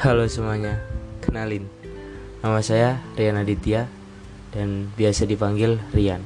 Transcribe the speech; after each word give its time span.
Halo 0.00 0.24
semuanya, 0.32 0.80
kenalin. 1.20 1.68
Nama 2.40 2.64
saya 2.64 3.04
Rian 3.20 3.36
Aditya 3.36 3.84
dan 4.48 4.88
biasa 4.96 5.28
dipanggil 5.28 5.76
Rian. 5.92 6.24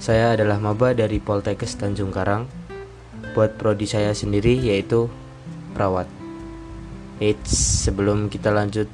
Saya 0.00 0.32
adalah 0.32 0.56
maba 0.56 0.96
dari 0.96 1.20
Poltekkes 1.20 1.76
Tanjung 1.76 2.08
Karang. 2.08 2.48
Buat 3.36 3.60
prodi 3.60 3.84
saya 3.84 4.16
sendiri 4.16 4.56
yaitu 4.56 5.12
perawat. 5.76 6.08
Eits, 7.20 7.84
sebelum 7.84 8.32
kita 8.32 8.48
lanjut 8.48 8.88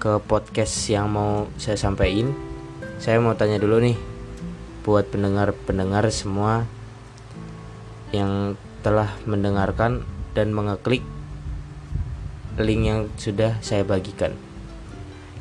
ke 0.00 0.12
podcast 0.24 0.72
yang 0.88 1.12
mau 1.12 1.52
saya 1.60 1.76
sampaikan 1.76 2.32
Saya 2.96 3.20
mau 3.20 3.36
tanya 3.36 3.60
dulu 3.60 3.84
nih 3.84 4.00
Buat 4.80 5.12
pendengar-pendengar 5.12 6.08
semua 6.08 6.64
Yang 8.16 8.56
telah 8.80 9.12
mendengarkan 9.28 10.08
dan 10.32 10.56
mengeklik 10.56 11.04
link 12.60 12.82
yang 12.84 13.00
sudah 13.16 13.56
saya 13.64 13.80
bagikan. 13.80 14.36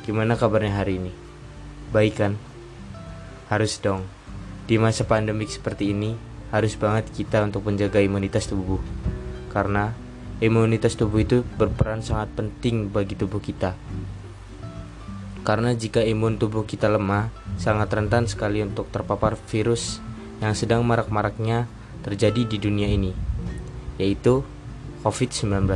Gimana 0.08 0.40
kabarnya 0.40 0.80
hari 0.80 0.96
ini? 0.96 1.12
Baik 1.92 2.24
kan? 2.24 2.34
Harus 3.52 3.76
dong. 3.84 4.08
Di 4.64 4.80
masa 4.80 5.04
pandemik 5.04 5.52
seperti 5.52 5.92
ini, 5.92 6.16
harus 6.56 6.80
banget 6.80 7.12
kita 7.12 7.44
untuk 7.44 7.68
menjaga 7.68 8.00
imunitas 8.00 8.48
tubuh. 8.48 8.80
Karena 9.52 9.92
imunitas 10.40 10.96
tubuh 10.96 11.20
itu 11.20 11.44
berperan 11.60 12.00
sangat 12.00 12.32
penting 12.32 12.88
bagi 12.88 13.20
tubuh 13.20 13.44
kita. 13.44 13.76
Karena 15.44 15.76
jika 15.76 16.00
imun 16.00 16.40
tubuh 16.40 16.64
kita 16.64 16.88
lemah, 16.88 17.28
sangat 17.60 17.92
rentan 17.92 18.32
sekali 18.32 18.64
untuk 18.64 18.88
terpapar 18.88 19.36
virus 19.52 20.00
yang 20.40 20.56
sedang 20.56 20.88
marak-maraknya 20.88 21.68
terjadi 22.08 22.48
di 22.48 22.58
dunia 22.62 22.88
ini, 22.88 23.12
yaitu 24.00 24.48
COVID-19 25.04 25.68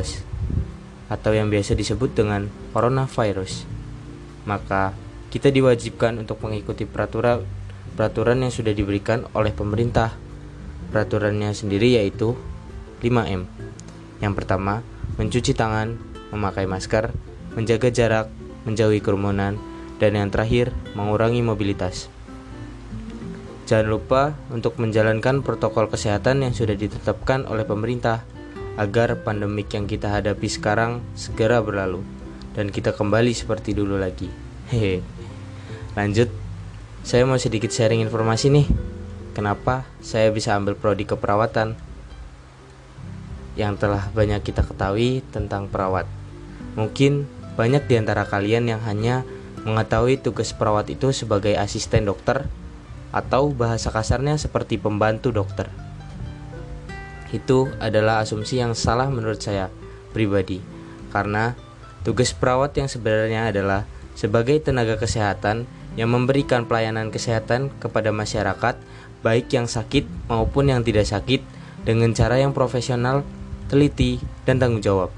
atau 1.11 1.31
yang 1.33 1.53
biasa 1.53 1.77
disebut 1.77 2.17
dengan 2.17 2.49
coronavirus. 2.73 3.65
Maka 4.45 4.93
kita 5.29 5.51
diwajibkan 5.51 6.21
untuk 6.21 6.41
mengikuti 6.41 6.87
peraturan 6.87 7.45
peraturan 7.95 8.43
yang 8.43 8.51
sudah 8.51 8.75
diberikan 8.75 9.23
oleh 9.31 9.55
pemerintah. 9.55 10.13
Peraturannya 10.91 11.55
sendiri 11.55 11.97
yaitu 11.97 12.35
5M. 13.01 13.47
Yang 14.21 14.33
pertama, 14.35 14.83
mencuci 15.19 15.55
tangan, 15.55 15.97
memakai 16.31 16.67
masker, 16.67 17.11
menjaga 17.55 17.89
jarak, 17.89 18.27
menjauhi 18.67 18.99
kerumunan, 18.99 19.59
dan 19.97 20.11
yang 20.15 20.29
terakhir, 20.29 20.75
mengurangi 20.93 21.39
mobilitas. 21.39 22.11
Jangan 23.65 23.87
lupa 23.89 24.21
untuk 24.53 24.77
menjalankan 24.77 25.41
protokol 25.41 25.89
kesehatan 25.89 26.45
yang 26.45 26.53
sudah 26.53 26.77
ditetapkan 26.77 27.49
oleh 27.49 27.65
pemerintah 27.65 28.21
agar 28.75 29.23
pandemik 29.23 29.71
yang 29.71 29.87
kita 29.87 30.11
hadapi 30.11 30.47
sekarang 30.51 30.99
segera 31.15 31.63
berlalu 31.63 32.03
dan 32.55 32.71
kita 32.71 32.95
kembali 32.95 33.31
seperti 33.35 33.75
dulu 33.75 33.99
lagi. 33.99 34.31
Hehe. 34.71 35.03
Lanjut, 35.95 36.31
saya 37.03 37.23
mau 37.23 37.39
sedikit 37.39 37.71
sharing 37.71 38.03
informasi 38.03 38.51
nih. 38.51 38.67
Kenapa 39.35 39.83
saya 39.99 40.31
bisa 40.31 40.55
ambil 40.55 40.79
prodi 40.79 41.03
keperawatan? 41.03 41.75
Yang 43.55 43.73
telah 43.79 44.11
banyak 44.11 44.43
kita 44.43 44.63
ketahui 44.63 45.23
tentang 45.31 45.71
perawat. 45.71 46.07
Mungkin 46.75 47.27
banyak 47.55 47.87
di 47.87 47.95
antara 47.95 48.27
kalian 48.27 48.67
yang 48.67 48.83
hanya 48.83 49.23
mengetahui 49.63 50.19
tugas 50.19 50.51
perawat 50.51 50.91
itu 50.91 51.15
sebagai 51.15 51.55
asisten 51.55 52.03
dokter 52.03 52.47
atau 53.15 53.51
bahasa 53.55 53.87
kasarnya 53.91 54.35
seperti 54.35 54.75
pembantu 54.75 55.31
dokter. 55.31 55.71
Itu 57.35 57.67
adalah 57.83 58.23
asumsi 58.23 58.63
yang 58.63 58.71
salah 58.71 59.11
menurut 59.11 59.43
saya 59.43 59.67
pribadi. 60.15 60.63
Karena 61.11 61.51
tugas 62.07 62.31
perawat 62.31 62.71
yang 62.79 62.87
sebenarnya 62.87 63.51
adalah 63.51 63.83
sebagai 64.15 64.55
tenaga 64.63 64.95
kesehatan 64.95 65.67
yang 65.99 66.07
memberikan 66.15 66.63
pelayanan 66.63 67.11
kesehatan 67.11 67.75
kepada 67.83 68.15
masyarakat 68.15 68.79
baik 69.19 69.51
yang 69.51 69.67
sakit 69.67 70.07
maupun 70.31 70.71
yang 70.71 70.79
tidak 70.87 71.11
sakit 71.11 71.43
dengan 71.83 72.15
cara 72.15 72.39
yang 72.39 72.55
profesional, 72.55 73.27
teliti, 73.67 74.23
dan 74.47 74.61
tanggung 74.61 74.79
jawab. 74.79 75.11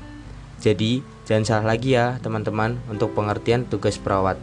Jadi, 0.58 1.06
jangan 1.30 1.46
salah 1.46 1.78
lagi 1.78 1.94
ya 1.94 2.18
teman-teman 2.18 2.82
untuk 2.90 3.14
pengertian 3.14 3.70
tugas 3.70 4.02
perawat. 4.02 4.42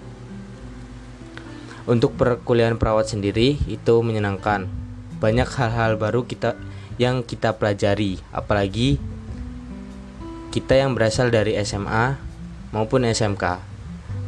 Untuk 1.85 2.17
perkuliahan 2.17 2.79
perawat 2.79 3.11
sendiri 3.11 3.59
itu 3.67 3.95
menyenangkan. 4.01 4.71
Banyak 5.19 5.49
hal-hal 5.59 6.01
baru 6.01 6.25
kita 6.25 6.57
yang 7.01 7.27
kita 7.27 7.57
pelajari, 7.59 8.21
apalagi 8.31 8.99
kita 10.55 10.79
yang 10.79 10.95
berasal 10.95 11.35
dari 11.35 11.59
SMA 11.67 12.15
maupun 12.71 13.07
SMK. 13.07 13.59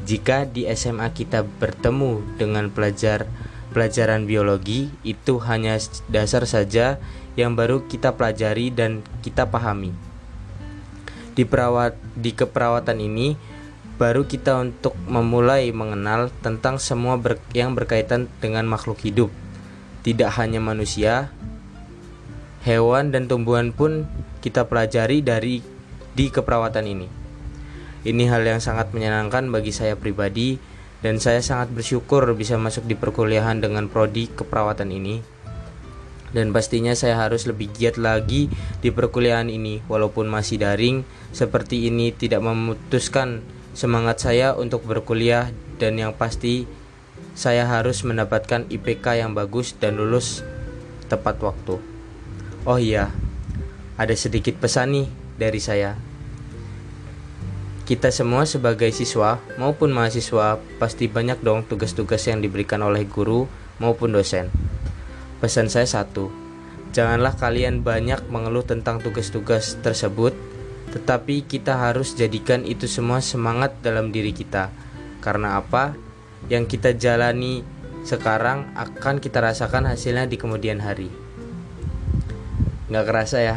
Jika 0.06 0.46
di 0.46 0.66
SMA 0.74 1.10
kita 1.14 1.42
bertemu 1.42 2.22
dengan 2.38 2.70
pelajar 2.70 3.26
pelajaran 3.74 4.26
biologi, 4.26 4.90
itu 5.02 5.38
hanya 5.42 5.78
dasar 6.10 6.46
saja 6.46 6.98
yang 7.36 7.58
baru 7.58 7.84
kita 7.86 8.14
pelajari 8.14 8.72
dan 8.72 9.04
kita 9.20 9.46
pahami. 9.46 9.92
Di 11.36 11.44
perawat 11.44 11.98
di 12.16 12.32
keperawatan 12.32 12.96
ini 12.96 13.36
baru 14.00 14.24
kita 14.24 14.56
untuk 14.60 14.96
memulai 15.04 15.68
mengenal 15.72 16.32
tentang 16.40 16.80
semua 16.80 17.20
ber, 17.20 17.36
yang 17.52 17.76
berkaitan 17.76 18.28
dengan 18.40 18.64
makhluk 18.64 19.00
hidup. 19.04 19.28
Tidak 20.00 20.30
hanya 20.40 20.62
manusia, 20.62 21.28
hewan 22.66 23.14
dan 23.14 23.30
tumbuhan 23.30 23.70
pun 23.70 24.10
kita 24.42 24.66
pelajari 24.66 25.22
dari 25.22 25.62
di 26.18 26.26
keperawatan 26.26 26.82
ini. 26.82 27.06
Ini 28.02 28.24
hal 28.26 28.42
yang 28.42 28.58
sangat 28.58 28.90
menyenangkan 28.90 29.46
bagi 29.54 29.70
saya 29.70 29.94
pribadi 29.94 30.58
dan 30.98 31.22
saya 31.22 31.38
sangat 31.38 31.70
bersyukur 31.70 32.26
bisa 32.34 32.58
masuk 32.58 32.90
di 32.90 32.98
perkuliahan 32.98 33.62
dengan 33.62 33.86
prodi 33.86 34.26
keperawatan 34.26 34.90
ini. 34.90 35.22
Dan 36.34 36.50
pastinya 36.50 36.92
saya 36.98 37.22
harus 37.22 37.46
lebih 37.46 37.70
giat 37.70 38.02
lagi 38.02 38.50
di 38.82 38.90
perkuliahan 38.90 39.46
ini 39.46 39.86
walaupun 39.86 40.26
masih 40.26 40.58
daring 40.58 41.06
seperti 41.30 41.86
ini 41.86 42.10
tidak 42.10 42.42
memutuskan 42.42 43.46
semangat 43.78 44.26
saya 44.26 44.58
untuk 44.58 44.82
berkuliah 44.82 45.54
dan 45.78 46.02
yang 46.02 46.12
pasti 46.18 46.66
saya 47.38 47.68
harus 47.68 48.02
mendapatkan 48.02 48.66
IPK 48.68 49.22
yang 49.22 49.38
bagus 49.38 49.78
dan 49.78 49.96
lulus 49.96 50.42
tepat 51.06 51.38
waktu. 51.40 51.95
Oh 52.66 52.82
iya, 52.82 53.14
ada 53.94 54.10
sedikit 54.18 54.58
pesan 54.58 54.90
nih 54.90 55.06
dari 55.38 55.62
saya. 55.62 55.94
Kita 57.86 58.10
semua 58.10 58.42
sebagai 58.42 58.90
siswa 58.90 59.38
maupun 59.54 59.94
mahasiswa 59.94 60.58
pasti 60.82 61.06
banyak 61.06 61.46
dong 61.46 61.62
tugas-tugas 61.70 62.26
yang 62.26 62.42
diberikan 62.42 62.82
oleh 62.82 63.06
guru 63.06 63.46
maupun 63.78 64.10
dosen. 64.10 64.50
Pesan 65.38 65.70
saya 65.70 65.86
satu, 65.86 66.26
janganlah 66.90 67.38
kalian 67.38 67.86
banyak 67.86 68.26
mengeluh 68.34 68.66
tentang 68.66 68.98
tugas-tugas 68.98 69.78
tersebut, 69.86 70.34
tetapi 70.90 71.46
kita 71.46 71.78
harus 71.78 72.18
jadikan 72.18 72.66
itu 72.66 72.90
semua 72.90 73.22
semangat 73.22 73.78
dalam 73.78 74.10
diri 74.10 74.34
kita. 74.34 74.74
Karena 75.22 75.62
apa? 75.62 75.94
Yang 76.50 76.74
kita 76.74 76.98
jalani 76.98 77.62
sekarang 78.02 78.74
akan 78.74 79.22
kita 79.22 79.38
rasakan 79.38 79.86
hasilnya 79.86 80.26
di 80.26 80.34
kemudian 80.34 80.82
hari. 80.82 81.25
Nggak 82.86 83.06
kerasa 83.10 83.42
ya, 83.42 83.56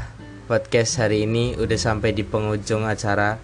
podcast 0.49 0.97
hari 0.97 1.29
ini 1.29 1.53
udah 1.53 1.77
sampai 1.77 2.17
di 2.17 2.25
penghujung 2.25 2.89
acara. 2.89 3.37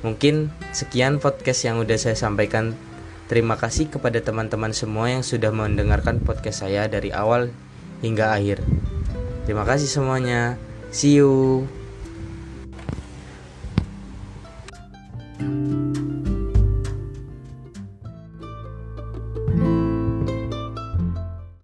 Mungkin 0.00 0.48
sekian 0.72 1.20
podcast 1.20 1.68
yang 1.68 1.76
udah 1.76 2.00
saya 2.00 2.16
sampaikan. 2.16 2.72
Terima 3.28 3.60
kasih 3.60 3.92
kepada 3.92 4.18
teman-teman 4.24 4.72
semua 4.72 5.12
yang 5.12 5.20
sudah 5.20 5.52
mendengarkan 5.52 6.24
podcast 6.24 6.64
saya 6.64 6.88
dari 6.88 7.12
awal 7.12 7.52
hingga 8.00 8.32
akhir. 8.32 8.64
Terima 9.44 9.68
kasih 9.68 9.86
semuanya. 9.92 10.56
See 10.88 11.20
you. 11.20 11.68